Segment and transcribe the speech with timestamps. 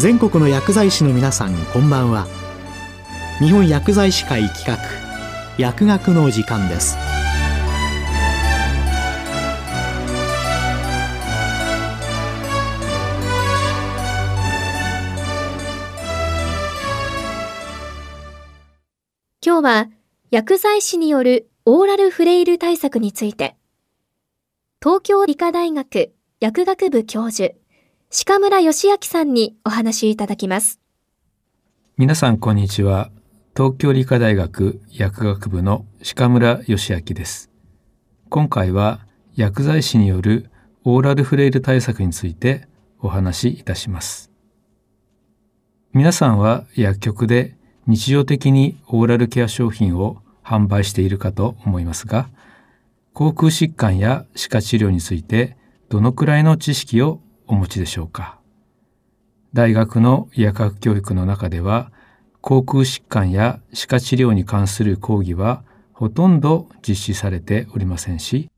[0.00, 2.26] 全国の薬剤師の皆さんこんばんは。
[3.38, 4.78] 日本薬剤師会企画
[5.58, 6.96] 薬学の時間です。
[19.44, 19.90] 今日は
[20.30, 23.54] 薬剤師によるオーラルフレイル対策について。
[24.82, 27.59] 東京理科大学薬学部教授
[28.12, 30.80] 鹿村義明さんにお話しいただきます。
[31.96, 33.12] 皆さんこんにちは。
[33.56, 37.52] 東京理科大学薬学部の鹿村義明です。
[38.28, 39.06] 今回は
[39.36, 40.50] 薬剤師による
[40.82, 42.66] オーラルフレイル対策について
[42.98, 44.32] お話しいたします。
[45.92, 47.56] 皆さんは薬局で
[47.86, 52.28] 日常的にオーラルケア商品を販売しているかと思いますが、
[53.12, 55.56] 口腔疾患や歯科治療について
[55.88, 57.20] どのくらいの知識を
[57.50, 58.38] お持ちでしょうか？
[59.54, 61.90] 大学の医薬学教育の中では、
[62.40, 68.52] 口腔疾患や歯科治療に関する講義はほとんど実施されておりませんし、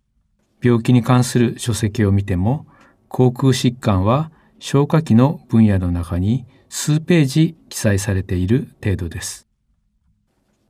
[0.62, 2.66] 病気に関する書籍を見ても、
[3.08, 9.48] 口腔疾患は消化器の分野の中に数ページ記載されている程度です。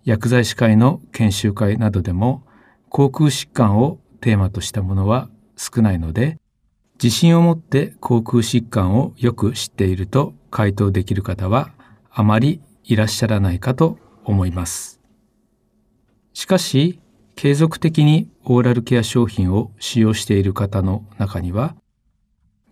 [0.04, 2.44] 薬剤師会の研修会などでも
[2.88, 6.38] 口腔疾患をテーマとしたものは少ないので、
[7.02, 11.72] 自信を持って口腔疾患をよく知っていると回答できる方は
[12.10, 15.00] あまりいらっしゃらないかと思います。
[16.32, 17.00] しかし、
[17.34, 21.74] 継続的にオーラルケア商品を使用している方の中には、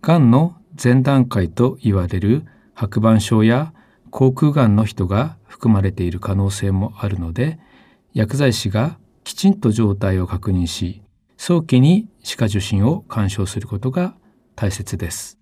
[0.01, 3.73] がんの前段階と言われる白板症や
[4.11, 7.59] 口腔がんの人が含まれている可能性もあるので
[8.13, 11.01] 薬剤師がきちんと状態を確認し
[11.37, 14.15] 早期に歯科受診を干渉することが
[14.61, 15.39] 大切です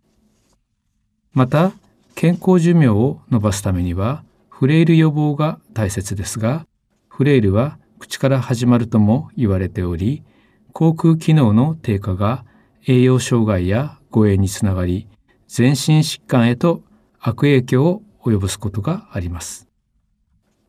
[1.34, 1.73] また
[2.16, 6.66] 健康寿命を延ばすためにはフレイル予防が大切ですが
[7.09, 10.24] フレイルは口から始まるとも言われており
[10.72, 12.46] 口腔機能の低下が
[12.88, 15.09] 栄養障害や誤嚥につながり
[15.50, 16.81] 全身疾患へと
[17.19, 19.68] 悪影響を及ぼすことがあります。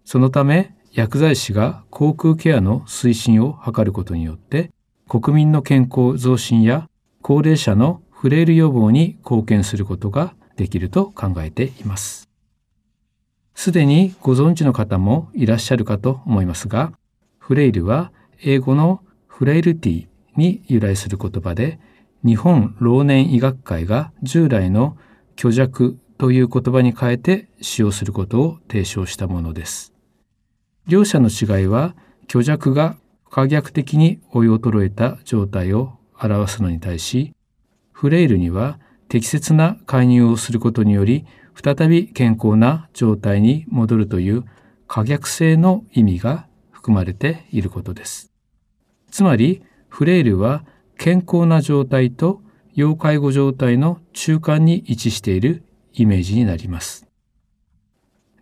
[0.05, 4.73] そのため薬剤師が口腔ケアの推進を図ることによって
[5.09, 6.89] 国民の健康増進や
[7.23, 12.29] 高齢者のフレイル予防に貢献することができると考えています。
[13.55, 16.93] すでにご存知の方もいらっしゃるかと思いますが、
[17.39, 21.81] フレイルは英語のフレイルティに由来する言葉で、
[22.23, 24.99] 日本老年医学会が従来の
[25.39, 29.95] 虚弱という言葉に変えて使用することを提唱したものです。
[30.87, 31.97] 両者の違いは
[32.31, 32.99] 虚弱が
[33.31, 37.33] 可逆的に追い衰えた状態を表すのに対し、
[38.01, 38.79] フレイルには
[39.11, 44.45] 適切な介入をすることにより再び健康な状態に戻るという
[44.89, 48.33] 可逆性の意味が含まれていることです。
[49.11, 50.65] つまりフレイルは
[50.97, 52.41] 健康な状態と
[52.73, 55.63] 要介護状態の中間に位置している
[55.93, 57.07] イメージになります。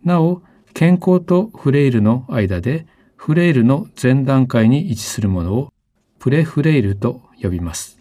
[0.05, 0.41] なお、
[0.73, 2.87] 健康とフレイルの間で
[3.17, 5.73] フレイルの前段階に位置するものを
[6.17, 7.98] プレフレイルと呼びます。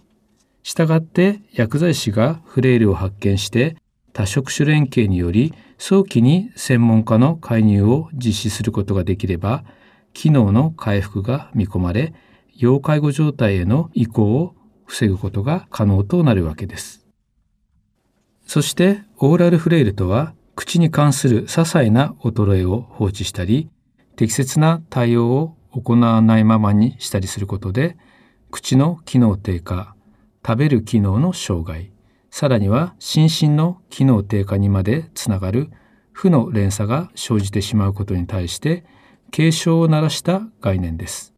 [0.69, 3.77] したがって薬剤師がフレイルを発見して
[4.13, 9.65] 多職種連携により早期に専門家の介入を実施することができれば
[10.13, 12.13] 機能の回復が見込まれ
[12.55, 17.07] 要介護状態への移行を防ぐことが可能となるわけです。
[18.47, 23.71] そしてオーラルフレイルとは口に関する些細な衰えを放置したり
[24.17, 27.97] 適切な対応を行わないままにしたりすることで
[28.51, 29.95] 口の機能低下
[30.49, 31.93] 食べる機能の障害
[32.31, 35.71] さらには心身の機能低下にまでつながる
[36.11, 38.87] 負の連鎖が生じてしまうことに対して
[39.31, 41.35] 警鐘を鳴らした概念です。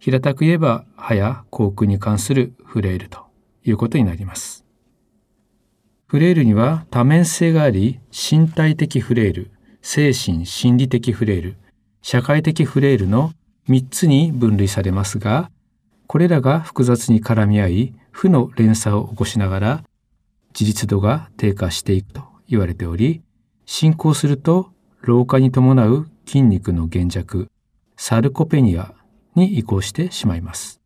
[0.00, 3.20] 平たく言えば歯や口腔に関するフレイルと
[3.64, 4.64] いうことになります。
[6.08, 11.56] フレイルには多面性があり、身体的フレイル、精神心理的フレイル、
[12.02, 13.32] 社会的フレイルの
[13.68, 15.52] 3つに分類されますが、
[16.12, 19.84] これらが複雑に絡み合い、負の連鎖を起こしながら、
[20.52, 23.22] 自立度が低下していくと言われており、
[23.64, 27.48] 進行すると老化に伴う筋肉の減弱、
[27.96, 28.92] サルコペニア
[29.36, 30.82] に移行してしまいます。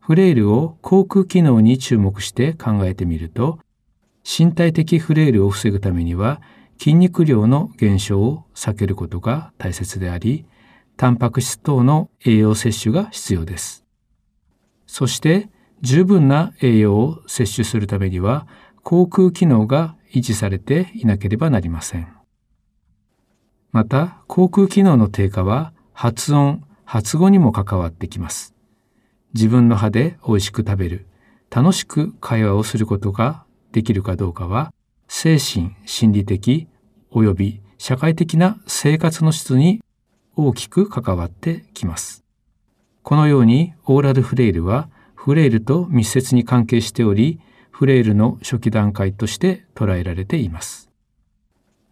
[0.00, 3.60] フレイルを口腔機能に注目して考えてみると、
[4.24, 6.42] 身体的フレイルを防ぐためには
[6.76, 10.44] 筋肉量の減少を避けることが大切であり、
[10.96, 13.81] タンパク質等の栄養摂取が必要です。
[14.92, 15.48] そして
[15.80, 18.46] 十分な栄養を摂取するためには
[18.82, 22.12] 口腔機能が維持されていなければなりません。
[23.70, 28.54] また、口腔機能の低下は発音、発語にも関わってきます。
[29.32, 31.06] 自分の歯で美味しく食べる、
[31.48, 34.74] 楽しく会話をすることができるかどうかは、
[35.08, 36.68] 精神、心理的、
[37.10, 39.80] 及び社会的な生活の質に
[40.36, 42.21] 大きく関わってきます。
[43.02, 47.40] このようにオーラルフレイルはフレイルと密接に関係しており、
[47.70, 50.90] フレイルの初期段階として捉えられています。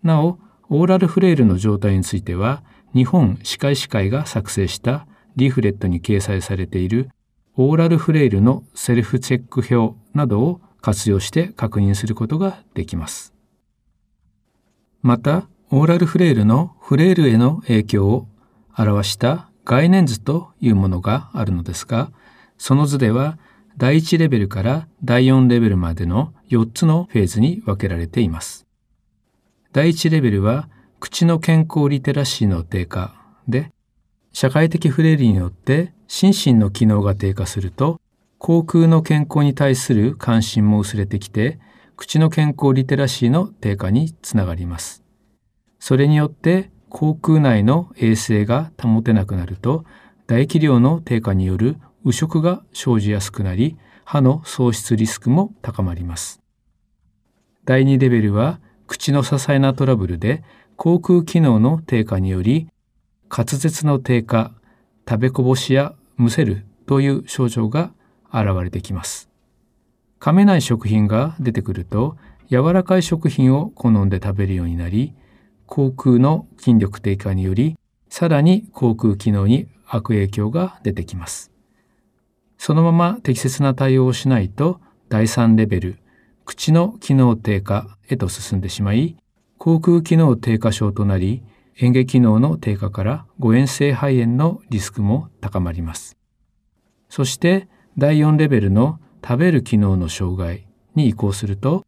[0.02, 2.62] なお、オーラルフレイルの状態については、
[2.94, 7.10] 日本歯科医師会が作成したリーフレットに掲載されている
[7.56, 13.34] オーラルフレイルのセルフチェック表などを活用して確認することができます。
[15.02, 18.26] また、オーラルフレイルのフレイルへの影響を
[18.76, 22.10] 表した概念図というものがあるのですが、
[22.58, 23.38] その図では
[23.76, 28.66] 第1レベルから第4レベルまでの4つのフェーズに分けられています。
[29.72, 30.68] 第1レベルは
[30.98, 33.14] 口の健康リテラシーの低下
[33.48, 33.72] で、
[34.32, 38.00] 社会的フレイルによって心身の機能が低下すると、
[38.38, 41.58] 口腔の健康に対する関心も薄れてきて、
[41.96, 45.02] 口の健康リテラシーの低下につながります。
[45.78, 49.84] それによって口腔内の衛生が保てなくなると
[50.26, 56.40] 唾液量の低下による汚食が生じやすくなり歯の喪失リスクも高まります。
[57.64, 60.42] 第2レベルは口の些細なトラブルで
[60.76, 62.68] 口腔機能の低下により
[63.30, 64.52] 滑舌の低下、
[65.08, 67.92] 食べこぼしやむせるという症状が
[68.32, 69.30] 現れてきます。
[70.18, 72.16] 噛めない食品が出てくると
[72.50, 75.14] 柔らかい食品を好んで食べるようになり
[75.70, 77.78] 口腔の筋力低下により
[78.08, 81.52] さらに口腔機能に悪影響が出てきます。
[82.58, 85.98] そのまま適切な対応をしないと第3レベル
[86.44, 89.16] 口の機能低下へと進んでしまい
[89.58, 91.44] 口腔機能低下症となり
[91.76, 96.16] 嚥下機能の低下から誤嚥性肺炎のリスクも高まります。
[97.08, 101.86] そして第4レベルの食べる機能の障害に移行すると、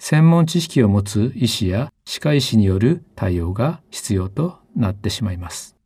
[0.00, 5.76] 専門知識を持つ医師や歯科医師による対応が必要となってしまいます。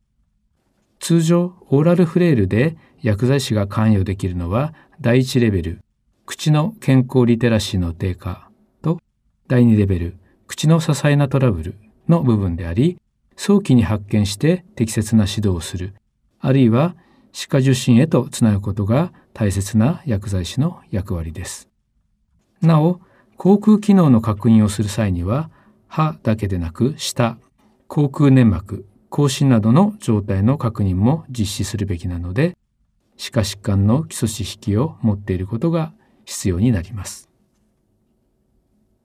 [0.99, 5.81] 通常、オーラルフレイルで薬剤師が関与できるのは第1レベル、
[6.25, 8.49] 口の健康リテラシーの低下
[8.81, 9.01] と
[9.49, 11.75] 第2レベル、口の些細なトラブル
[12.07, 12.97] の部分であり、
[13.35, 15.93] 早期に発見して適切な指導をする、
[16.39, 16.95] あるいは
[17.33, 21.67] 歯科受診へとつなぐことが大切な薬剤師の役割です。
[22.61, 23.01] なお、
[23.37, 25.49] 口腔機能の確認をする際には、
[25.87, 27.37] 歯だけでなく舌、
[27.87, 32.57] 口腔粘膜、口唇などの状態の確認も実施するべきなので、
[33.17, 35.93] 歯科疾患の基礎知識を持っていることが
[36.25, 37.29] 必要になります。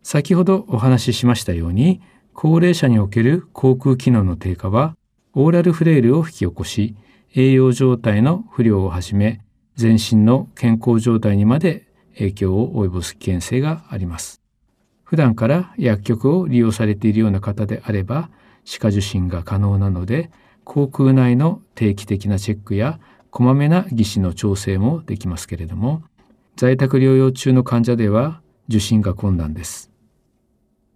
[0.02, 2.00] 先ほどお話ししましたように、
[2.32, 4.96] 高齢者における口腔機能の低下は、
[5.34, 6.96] オーラルフレイルを引き起こし、
[7.34, 9.40] 栄養状態の不良をはじめ、
[9.76, 14.40] 全身の健康状態にまで影響を及ぼす危険性があります。
[15.04, 18.30] 普段から薬局を利用されているような方であれば、
[18.64, 20.30] 歯科受診が可能なので、
[20.64, 26.02] 口腔内の定期的なチェックやこまめな技師の調整もできますけれども、
[26.56, 29.90] 在宅療養中の患者では受診が困難です。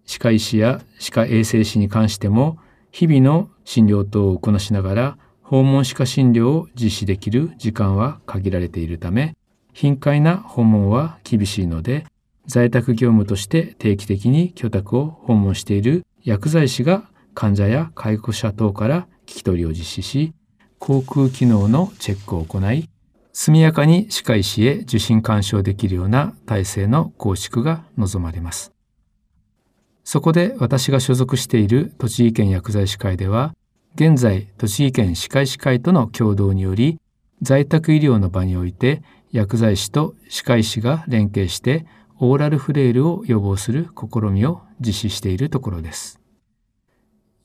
[0.05, 2.57] 歯科医師や歯科衛生士に関しても
[2.91, 9.35] 日々の診療等をこなしながら訪問歯科診療を実施できる時間は限られているため
[9.75, 12.05] 頻回な訪問は厳しいので
[12.47, 17.03] 在宅業務として定期的に居宅を訪問している薬剤師が
[17.33, 20.33] 患者や介護者等から聞き取りを実施し
[20.79, 22.89] 口腔機能のチェックを行い
[23.33, 28.71] 速やかに歯科医師へ受診干渉できるような体制の構築が望まれます。
[30.05, 33.53] そこで私が所属している栃木県薬剤師会では、
[33.95, 36.97] 現在栃木県歯科医師会との共同により、
[37.41, 39.03] 在宅医療の場において
[39.35, 41.85] 薬剤師と歯科医師が連携して
[42.19, 46.21] オーラルフレイルを予防する試みを実施しているところです。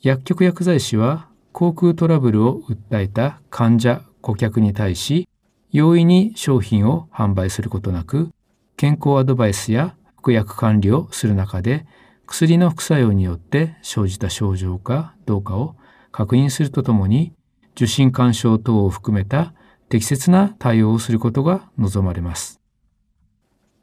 [0.00, 5.28] 薬局薬剤師は口腔トラブルを訴えた患者、顧客に対し、
[5.72, 8.30] 容易に商品を販売することなく、
[8.76, 11.86] 健康アドバイスや服薬管理をする中で、
[12.24, 15.74] 薬の副作用によって生じた症状かどうかを
[16.12, 17.32] 確認するとともに
[17.74, 19.54] 受診干渉等を含めた
[19.90, 22.60] 適切な対応をすることが望まれます。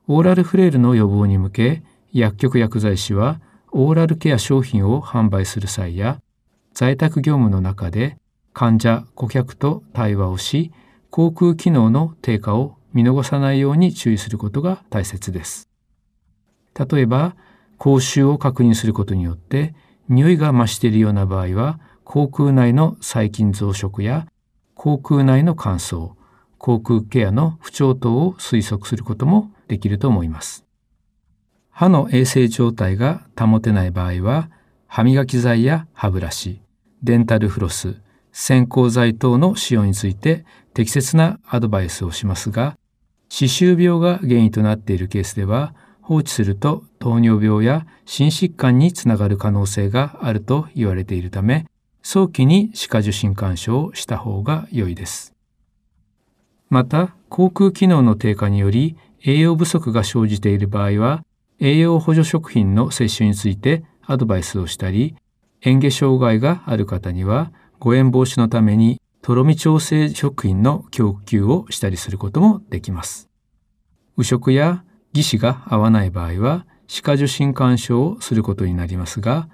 [0.07, 1.83] オーラルフレイルの予防に向け
[2.13, 3.41] 薬局薬剤師は
[3.73, 6.21] オーラルケア商品を販売する際や
[6.73, 8.17] 在宅業務の中で
[8.53, 10.71] 患者顧客と対話をし
[11.11, 15.67] 口腔機能の低下を見逃さないように注意することが大切です。
[16.73, 17.35] 例えば
[17.77, 19.75] 口臭を確認することによって
[20.07, 24.25] 匂いが増しているような場合は口腔内の細菌増殖や
[24.77, 26.11] 口腔内の乾燥
[26.57, 30.65] 口腔ケアの不調等を推測することもできると思います。
[31.69, 34.49] 歯の衛生状態が保てない場合は
[34.87, 36.61] 歯磨き剤や歯ブラシ
[37.03, 42.77] デンタルフロス線香剤等の使用について適切なアドバイスをしますが
[43.29, 51.67] 歯周病が原因となっているケースでは放置すると糖尿病や心疾患につながる可能性があると言われているため
[52.09, 55.33] 早期に歯科受診干渉をした方が良いです。
[56.69, 58.95] また口腔機能の低下により
[59.25, 61.25] 栄養不足が生じている場合は
[61.59, 65.17] 栄養補助食品の摂取についてアドバイスをしたり
[65.61, 73.27] 嚥下障害がある方には誤嚥防止のためにとろみ調整食品の供給をしたりすることもできます。
[74.15, 79.49] 右食や義歯が合わない場合は歯科受診干渉をすることになりますが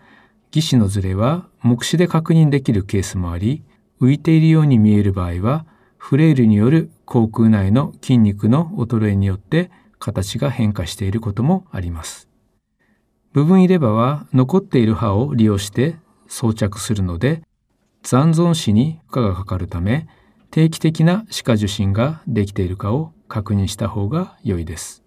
[0.55, 3.63] 義歯のずれは目視で確認できるケースもあり
[3.99, 5.65] 浮いているように見える場合は
[5.97, 12.27] フレイルによる口腔内の筋肉の衰えによって形が変化していることもあります。
[13.31, 15.95] 部分入れ歯は残っている歯を利用して
[16.27, 17.41] 装着するので
[18.03, 20.07] 残存歯に負荷がかかるため
[20.51, 25.03] 定期的な歯科受診ができているかを確認した方が良いです。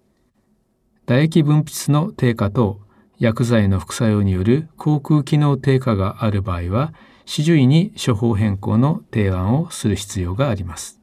[1.05, 2.81] 唾液分泌の低下と
[3.19, 6.93] 薬剤の副作用による口腔機能低下がある場合は、
[7.25, 11.01] 歯獣医に処方変更の提案をする必要があります。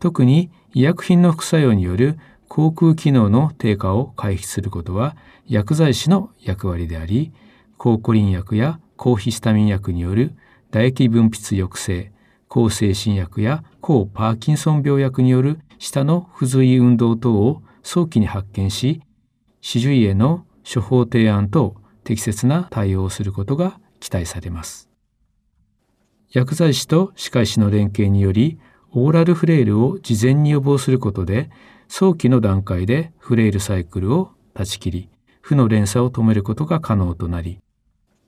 [0.00, 7.32] 特に医薬品の副作用による口腔機能の低下を回避することは薬剤師の役割であり、
[7.78, 10.34] 抗コリン薬や抗ヒスタミン薬による
[10.70, 12.12] 唾液分泌抑制、
[12.48, 19.02] 抗精神薬や抗パーキンソン病薬による舌の不随運動等を早期に発見し、
[19.60, 24.88] 歯獣医への処方提案と適切な対応をすることが期待されます。
[26.30, 28.58] 薬剤師と歯科医師の連携により、
[28.92, 31.50] オーラルフレイルを事前に予防することで、
[31.88, 35.10] 早期の段階でフレイルサイクルを断ち切り、
[35.42, 37.60] 負の連鎖を止めることが可能となり、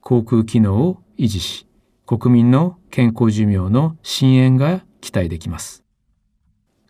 [0.00, 1.66] 口腔機能を維持し、
[2.06, 5.82] 国民の健康寿命の深淵が期待できます。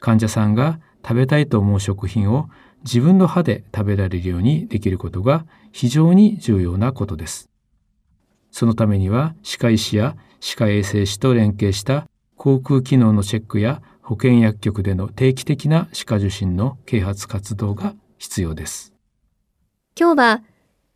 [0.00, 2.48] 患者さんが食べたいと思う食品を
[2.84, 7.48] 自分の歯で食べられるようにできることが非常に重要なことです。
[8.50, 18.92] そのためには歯科医師や歯科衛生士と連携した口腔機能のチェックや保健薬局での定期的な歯科受診の啓発活動が必要です。
[19.98, 20.42] 今日は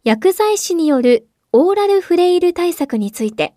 [0.05, 3.55] 薬剤師によるオーラルフレイル対策について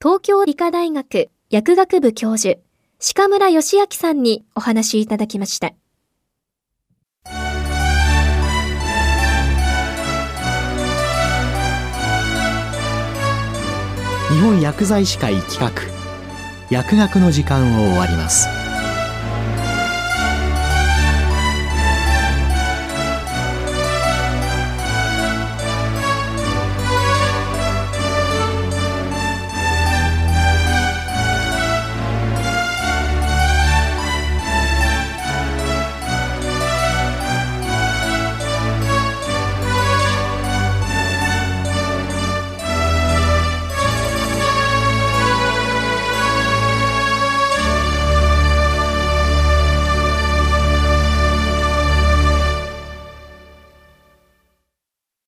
[0.00, 2.60] 東京理科大学薬学部教授
[3.14, 5.72] 鹿村義明さんにお話いただきました。
[14.40, 15.70] 日本薬剤師会企画
[16.70, 18.59] 薬学の時間を終わります。